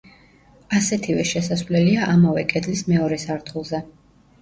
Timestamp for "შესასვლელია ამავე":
1.33-2.47